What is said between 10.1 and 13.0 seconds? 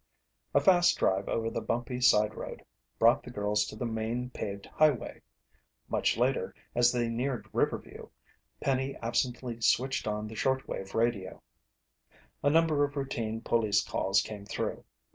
the shortwave radio. A number of